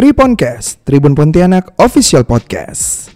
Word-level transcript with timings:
Triponcast, 0.00 0.80
Tribun 0.88 1.12
Pontianak 1.12 1.76
Official 1.76 2.24
Podcast. 2.24 3.12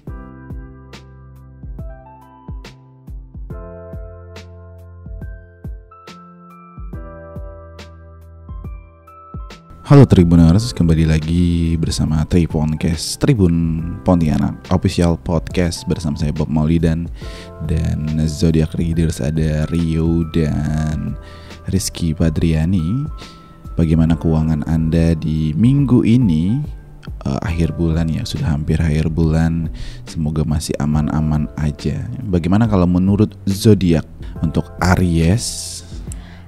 Halo 9.89 10.05
Tribuners, 10.05 10.77
kembali 10.77 11.09
lagi 11.09 11.73
bersama 11.81 12.29
Triponcast 12.29 13.17
Tribun 13.17 13.81
Pontianak 14.05 14.61
Official 14.69 15.17
Podcast 15.17 15.89
bersama 15.89 16.21
saya 16.21 16.37
Bob 16.37 16.53
Maulidan 16.53 17.09
dan 17.65 18.13
Zodiac 18.29 18.77
Readers 18.77 19.25
ada 19.25 19.65
Rio 19.73 20.29
dan 20.37 21.17
Rizky 21.73 22.13
Padriani. 22.13 23.09
Bagaimana 23.75 24.15
keuangan 24.15 24.63
Anda 24.71 25.19
di 25.19 25.51
minggu 25.55 26.07
ini? 26.07 26.63
Uh, 27.25 27.41
akhir 27.45 27.77
bulan 27.77 28.09
ya, 28.09 28.25
sudah 28.25 28.57
hampir 28.57 28.81
akhir 28.81 29.13
bulan. 29.13 29.69
Semoga 30.09 30.45
masih 30.45 30.73
aman-aman 30.81 31.49
aja. 31.61 32.07
Bagaimana 32.29 32.69
kalau 32.71 32.89
menurut 32.89 33.35
Zodiac 33.45 34.05
untuk 34.41 34.69
Aries? 34.81 35.83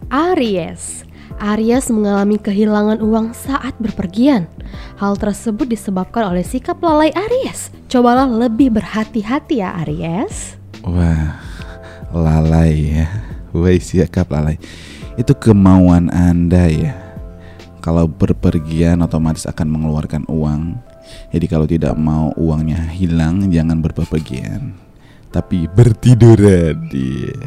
Aries 0.08 1.06
Aries 1.36 1.92
mengalami 1.92 2.40
kehilangan 2.40 3.04
uang 3.04 3.36
saat 3.36 3.76
berpergian. 3.76 4.48
Hal 4.96 5.20
tersebut 5.20 5.68
disebabkan 5.68 6.32
oleh 6.32 6.40
sikap 6.40 6.80
lalai 6.80 7.12
Aries. 7.12 7.68
Cobalah 7.92 8.24
lebih 8.24 8.72
berhati-hati 8.72 9.60
ya 9.60 9.76
Aries. 9.84 10.56
Wah, 10.80 11.36
lalai 12.08 13.04
ya. 13.04 13.06
Wah, 13.52 13.76
sikap 13.76 14.32
lalai. 14.32 14.56
Itu 15.20 15.36
kemauan 15.36 16.08
Anda 16.08 16.72
ya. 16.72 17.05
Kalau 17.86 18.10
berpergian 18.10 18.98
otomatis 18.98 19.46
akan 19.46 19.70
mengeluarkan 19.70 20.26
uang. 20.26 20.74
Jadi 21.30 21.46
kalau 21.46 21.70
tidak 21.70 21.94
mau 21.94 22.34
uangnya 22.34 22.82
hilang, 22.90 23.46
jangan 23.46 23.78
berpergian. 23.78 24.74
Tapi 25.30 25.70
bertiduran 25.70 26.90
dia. 26.90 27.38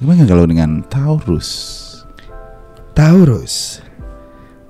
Gimana 0.00 0.24
kalau 0.24 0.48
dengan 0.48 0.80
Taurus? 0.88 1.84
Taurus. 2.96 3.84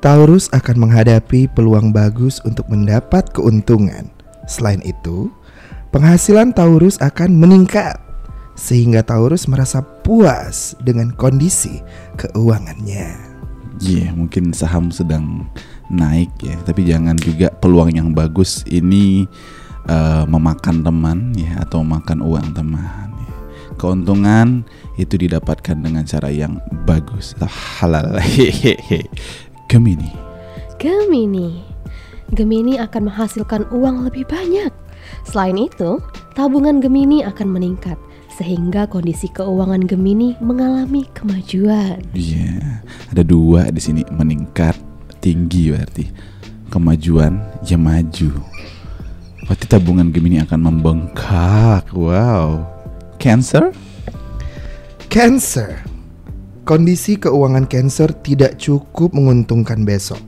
Taurus 0.03 0.51
akan 0.51 0.91
menghadapi 0.91 1.47
peluang 1.55 1.95
bagus 1.95 2.43
untuk 2.43 2.67
mendapat 2.67 3.31
keuntungan. 3.31 4.11
Selain 4.51 4.83
itu, 4.83 5.31
penghasilan 5.95 6.51
Taurus 6.51 6.99
akan 6.99 7.39
meningkat 7.39 8.03
sehingga 8.59 9.07
Taurus 9.07 9.47
merasa 9.47 9.79
puas 10.03 10.75
dengan 10.83 11.15
kondisi 11.15 11.79
keuangannya. 12.19 13.28
Iya, 13.79 14.11
yeah, 14.11 14.11
mungkin 14.15 14.51
saham 14.53 14.91
sedang 14.91 15.47
naik 15.89 16.31
ya, 16.45 16.57
tapi 16.67 16.85
jangan 16.85 17.17
juga 17.17 17.49
peluang 17.55 17.95
yang 17.95 18.13
bagus 18.13 18.67
ini 18.69 19.25
uh, 19.89 20.25
memakan 20.29 20.85
teman 20.85 21.33
ya 21.35 21.63
atau 21.65 21.81
makan 21.83 22.21
uang 22.21 22.53
teman. 22.53 23.09
Ya. 23.09 23.35
Keuntungan 23.79 24.67
itu 25.01 25.15
didapatkan 25.15 25.79
dengan 25.79 26.05
cara 26.05 26.29
yang 26.29 26.59
bagus. 26.85 27.33
Halal. 27.79 28.19
Gemini. 29.71 30.11
Gemini. 30.77 31.63
Gemini 32.35 32.77
akan 32.77 33.09
menghasilkan 33.09 33.71
uang 33.73 34.05
lebih 34.05 34.29
banyak. 34.29 34.71
Selain 35.25 35.57
itu, 35.57 36.03
tabungan 36.37 36.83
Gemini 36.85 37.25
akan 37.25 37.49
meningkat 37.49 37.97
sehingga 38.39 38.87
kondisi 38.87 39.27
keuangan 39.35 39.83
Gemini 39.89 40.39
mengalami 40.39 41.11
kemajuan. 41.11 41.99
Iya, 42.15 42.39
yeah, 42.39 42.58
ada 43.11 43.23
dua 43.25 43.69
di 43.69 43.81
sini 43.81 44.03
meningkat 44.09 44.75
tinggi 45.19 45.75
berarti 45.75 46.05
kemajuan 46.69 47.41
ya 47.65 47.81
maju. 47.81 48.31
Berarti 49.49 49.65
tabungan 49.65 50.13
Gemini 50.13 50.45
akan 50.45 50.61
membengkak. 50.61 51.89
Wow. 51.97 52.69
Cancer? 53.17 53.73
Cancer. 55.09 55.81
Kondisi 56.69 57.17
keuangan 57.17 57.65
Cancer 57.65 58.13
tidak 58.21 58.61
cukup 58.61 59.17
menguntungkan 59.17 59.89
besok. 59.89 60.21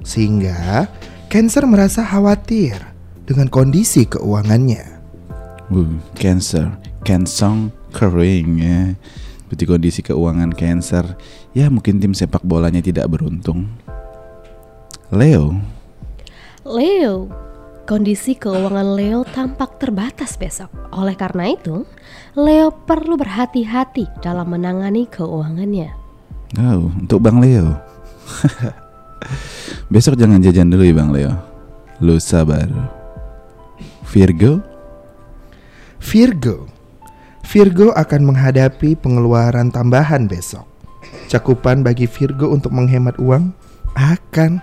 Sehingga 0.00 0.88
Cancer 1.28 1.68
merasa 1.68 2.00
khawatir 2.00 2.78
dengan 3.28 3.48
kondisi 3.50 4.04
keuangannya. 4.06 4.84
Uh, 5.72 5.96
cancer, 6.14 6.68
cancer 7.02 7.72
kering 7.90 8.60
ya. 8.60 8.92
Berarti 9.54 9.70
kondisi 9.70 10.02
keuangan 10.02 10.50
Cancer, 10.50 11.14
ya 11.54 11.70
mungkin 11.70 12.02
tim 12.02 12.10
sepak 12.10 12.42
bolanya 12.42 12.82
tidak 12.82 13.06
beruntung. 13.06 13.70
Leo. 15.14 15.54
Leo, 16.66 17.30
Kondisi 17.86 18.34
keuangan 18.34 18.98
Leo 18.98 19.22
tampak 19.22 19.78
terbatas 19.78 20.34
besok. 20.34 20.74
Oleh 20.90 21.14
karena 21.14 21.54
itu, 21.54 21.86
Leo 22.34 22.74
perlu 22.74 23.14
berhati-hati 23.14 24.10
dalam 24.18 24.50
menangani 24.50 25.06
keuangannya. 25.06 25.94
Oh, 26.58 26.90
untuk 26.90 27.22
Bang 27.22 27.38
Leo. 27.38 27.78
besok 29.94 30.18
jangan 30.18 30.42
jajan 30.42 30.66
dulu 30.66 30.82
ya 30.82 30.98
Bang 30.98 31.14
Leo. 31.14 31.30
Lu 32.02 32.18
sabar. 32.18 32.66
Virgo? 34.10 34.58
Virgo. 36.02 36.66
Virgo 37.54 37.94
akan 37.94 38.34
menghadapi 38.34 38.98
pengeluaran 38.98 39.70
tambahan 39.70 40.26
besok. 40.26 40.66
Cakupan 41.30 41.86
bagi 41.86 42.10
Virgo 42.10 42.50
untuk 42.50 42.74
menghemat 42.74 43.14
uang 43.22 43.54
akan 43.94 44.58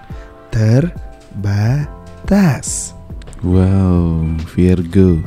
terbatas. 0.52 1.32
Wow, 3.48 4.28
Virgo. 4.52 5.24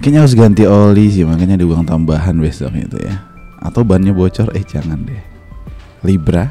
Kayaknya 0.00 0.24
harus 0.24 0.32
ganti 0.32 0.64
oli 0.64 1.12
sih, 1.12 1.28
makanya 1.28 1.60
ada 1.60 1.68
uang 1.68 1.84
tambahan 1.84 2.40
besok 2.40 2.72
itu 2.80 2.96
ya. 2.96 3.28
Atau 3.60 3.84
bannya 3.84 4.16
bocor, 4.16 4.48
eh 4.56 4.64
jangan 4.64 5.04
deh. 5.04 5.20
Libra. 6.00 6.48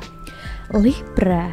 Libra. 0.78 1.50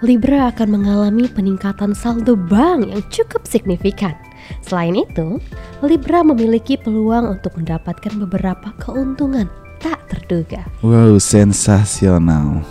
Libra 0.00 0.48
akan 0.48 0.80
mengalami 0.80 1.28
peningkatan 1.28 1.92
saldo 1.92 2.40
bank 2.40 2.88
yang 2.88 3.04
cukup 3.12 3.44
signifikan. 3.44 4.16
Selain 4.64 4.94
itu, 4.94 5.38
Libra 5.84 6.26
memiliki 6.26 6.74
peluang 6.80 7.38
untuk 7.38 7.54
mendapatkan 7.58 8.12
beberapa 8.26 8.72
keuntungan 8.80 9.46
tak 9.78 10.00
terduga. 10.08 10.66
Wow, 10.80 11.20
sensasional. 11.20 12.64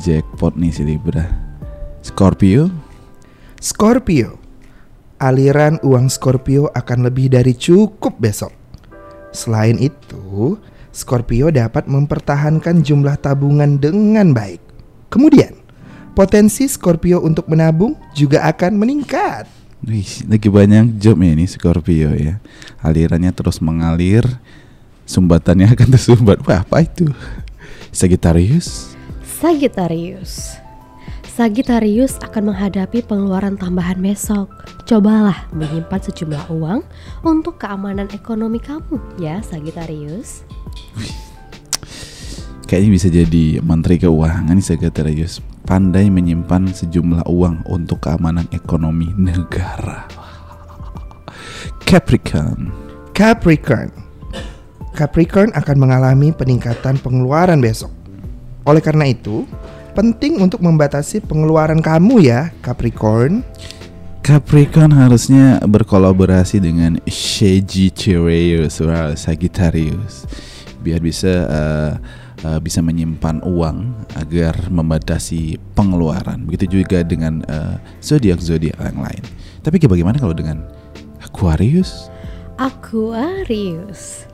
Jackpot 0.00 0.54
nih 0.54 0.72
si 0.72 0.82
Libra. 0.86 1.26
Scorpio. 2.00 2.72
Scorpio 3.60 4.40
aliran 5.20 5.76
uang 5.84 6.08
Scorpio 6.08 6.72
akan 6.72 7.04
lebih 7.06 7.28
dari 7.28 7.52
cukup 7.52 8.16
besok. 8.16 8.50
Selain 9.30 9.76
itu, 9.76 10.56
Scorpio 10.90 11.52
dapat 11.52 11.86
mempertahankan 11.86 12.82
jumlah 12.82 13.20
tabungan 13.20 13.78
dengan 13.78 14.32
baik. 14.34 14.58
Kemudian, 15.12 15.54
potensi 16.16 16.66
Scorpio 16.66 17.22
untuk 17.22 17.46
menabung 17.46 17.94
juga 18.16 18.48
akan 18.48 18.80
meningkat. 18.80 19.59
Wih, 19.80 20.28
lagi 20.28 20.52
banyak 20.52 21.00
job 21.00 21.16
ya 21.24 21.32
ini 21.32 21.48
Scorpio 21.48 22.12
ya. 22.12 22.36
Alirannya 22.84 23.32
terus 23.32 23.64
mengalir, 23.64 24.20
sumbatannya 25.08 25.72
akan 25.72 25.88
tersumbat. 25.96 26.44
Wah, 26.44 26.60
apa 26.60 26.84
itu? 26.84 27.08
Sagittarius? 27.88 28.92
Sagittarius. 29.24 30.60
Sagittarius 31.24 32.20
akan 32.20 32.52
menghadapi 32.52 33.00
pengeluaran 33.08 33.56
tambahan 33.56 33.96
besok. 33.96 34.52
Cobalah 34.84 35.48
menyimpan 35.56 36.00
sejumlah 36.12 36.52
uang 36.52 36.84
untuk 37.24 37.56
keamanan 37.56 38.12
ekonomi 38.12 38.60
kamu 38.60 39.00
ya 39.16 39.40
Sagittarius. 39.40 40.44
Kayaknya 42.70 42.90
bisa 42.94 43.08
jadi 43.10 43.58
menteri 43.66 43.98
keuangan 43.98 44.54
nih 44.54 44.62
Sagittarius. 44.62 45.42
Pandai 45.66 46.06
menyimpan 46.06 46.70
sejumlah 46.70 47.26
uang 47.26 47.66
untuk 47.66 47.98
keamanan 48.06 48.46
ekonomi 48.54 49.10
negara. 49.18 50.06
Capricorn. 51.82 52.70
Capricorn. 53.10 53.90
Capricorn 54.94 55.50
akan 55.50 55.76
mengalami 55.82 56.30
peningkatan 56.30 57.02
pengeluaran 57.02 57.58
besok. 57.58 57.90
Oleh 58.62 58.78
karena 58.78 59.10
itu, 59.10 59.50
penting 59.98 60.38
untuk 60.38 60.62
membatasi 60.62 61.26
pengeluaran 61.26 61.82
kamu 61.82 62.22
ya, 62.22 62.54
Capricorn. 62.62 63.42
Capricorn 64.22 64.94
harusnya 64.94 65.58
berkolaborasi 65.66 66.62
dengan 66.62 67.02
Sagittarius, 67.10 68.78
wow, 68.78 69.10
Sagittarius, 69.18 70.22
biar 70.86 71.02
bisa 71.02 71.50
uh, 71.50 71.92
uh, 72.44 72.58
bisa 72.60 72.80
menyimpan 72.80 73.44
uang 73.44 73.92
agar 74.16 74.56
membatasi 74.68 75.60
pengeluaran. 75.76 76.44
Begitu 76.48 76.82
juga 76.82 77.04
dengan 77.04 77.44
uh, 77.48 77.76
zodiak 78.00 78.40
zodiak 78.40 78.76
yang 78.80 79.00
lain. 79.00 79.22
Tapi 79.60 79.76
bagaimana 79.80 80.16
kalau 80.16 80.32
dengan 80.32 80.64
Aquarius? 81.20 82.08
Aquarius. 82.56 84.28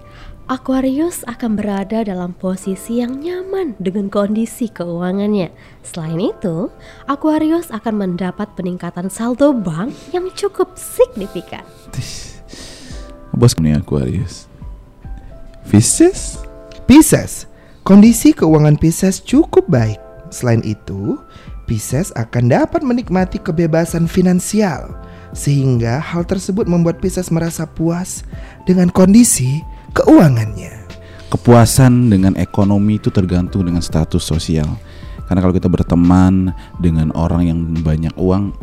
Aquarius 0.46 1.26
akan 1.26 1.58
berada 1.58 2.06
dalam 2.06 2.30
posisi 2.30 3.02
yang 3.02 3.18
nyaman 3.18 3.74
dengan 3.82 4.06
kondisi 4.06 4.70
keuangannya. 4.70 5.50
Selain 5.82 6.22
itu, 6.22 6.70
Aquarius 7.10 7.74
akan 7.74 7.94
mendapat 7.98 8.54
peningkatan 8.54 9.10
saldo 9.10 9.50
bank 9.50 9.90
yang 10.14 10.30
cukup 10.38 10.78
signifikan. 10.78 11.66
Bos 13.34 13.58
nih 13.58 13.74
Aquarius. 13.82 14.46
Pisces? 15.66 16.38
Pisces, 16.86 17.50
kondisi 17.86 18.34
keuangan 18.34 18.74
Pisces 18.74 19.22
cukup 19.22 19.70
baik. 19.70 20.02
Selain 20.34 20.58
itu, 20.66 21.22
Pisces 21.70 22.10
akan 22.18 22.50
dapat 22.50 22.82
menikmati 22.82 23.38
kebebasan 23.38 24.10
finansial 24.10 24.90
sehingga 25.30 26.02
hal 26.02 26.26
tersebut 26.26 26.66
membuat 26.66 26.98
Pisces 26.98 27.30
merasa 27.30 27.62
puas 27.62 28.26
dengan 28.66 28.90
kondisi 28.90 29.62
keuangannya. 29.94 30.82
Kepuasan 31.30 32.10
dengan 32.10 32.34
ekonomi 32.34 32.98
itu 32.98 33.14
tergantung 33.14 33.62
dengan 33.62 33.82
status 33.82 34.22
sosial. 34.22 34.66
Karena 35.26 35.42
kalau 35.42 35.54
kita 35.54 35.70
berteman 35.70 36.54
dengan 36.82 37.14
orang 37.14 37.50
yang 37.50 37.58
banyak 37.82 38.14
uang, 38.18 38.54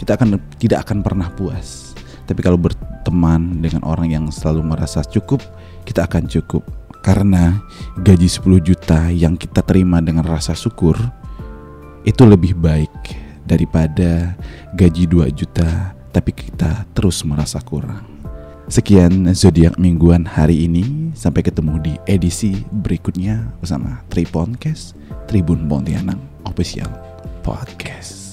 kita 0.00 0.16
akan 0.16 0.40
tidak 0.56 0.88
akan 0.88 1.00
pernah 1.04 1.28
puas. 1.32 1.92
Tapi 2.24 2.40
kalau 2.40 2.56
berteman 2.56 3.60
dengan 3.60 3.84
orang 3.84 4.08
yang 4.12 4.24
selalu 4.28 4.64
merasa 4.64 5.04
cukup, 5.04 5.40
kita 5.88 6.04
akan 6.08 6.28
cukup. 6.28 6.83
Karena 7.04 7.60
gaji 8.00 8.24
10 8.24 8.64
juta 8.64 9.12
yang 9.12 9.36
kita 9.36 9.60
terima 9.60 10.00
dengan 10.00 10.24
rasa 10.24 10.56
syukur 10.56 10.96
itu 12.08 12.24
lebih 12.24 12.56
baik 12.56 12.92
daripada 13.44 14.32
gaji 14.72 15.04
2 15.04 15.28
juta 15.36 15.92
tapi 16.08 16.32
kita 16.32 16.88
terus 16.96 17.20
merasa 17.28 17.60
kurang. 17.60 18.14
Sekian 18.64 19.28
zodiak 19.36 19.76
mingguan 19.76 20.24
hari 20.24 20.64
ini. 20.64 21.12
Sampai 21.14 21.46
ketemu 21.46 21.78
di 21.78 21.94
edisi 22.10 22.58
berikutnya 22.72 23.54
bersama 23.62 24.02
Triponcast 24.10 24.98
Tribun 25.30 25.68
Pontianak 25.70 26.18
Official 26.48 26.90
Podcast. 27.44 28.23